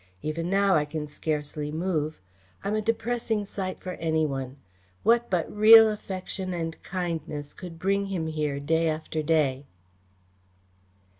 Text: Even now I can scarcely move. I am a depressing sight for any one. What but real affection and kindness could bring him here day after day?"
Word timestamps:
Even 0.23 0.49
now 0.49 0.73
I 0.73 0.83
can 0.83 1.05
scarcely 1.05 1.71
move. 1.71 2.19
I 2.63 2.69
am 2.69 2.73
a 2.73 2.81
depressing 2.81 3.45
sight 3.45 3.83
for 3.83 3.91
any 3.93 4.25
one. 4.25 4.57
What 5.03 5.29
but 5.29 5.55
real 5.55 5.89
affection 5.91 6.55
and 6.55 6.81
kindness 6.81 7.53
could 7.53 7.77
bring 7.77 8.07
him 8.07 8.25
here 8.25 8.59
day 8.59 8.89
after 8.89 9.21
day?" 9.21 9.67